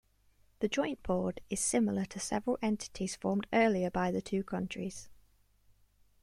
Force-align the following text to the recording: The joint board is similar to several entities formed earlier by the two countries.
The 0.61 0.67
joint 0.67 1.03
board 1.03 1.41
is 1.51 1.59
similar 1.59 2.05
to 2.05 2.19
several 2.19 2.57
entities 2.63 3.15
formed 3.15 3.45
earlier 3.53 3.91
by 3.91 4.09
the 4.09 4.19
two 4.23 4.43
countries. 4.43 5.09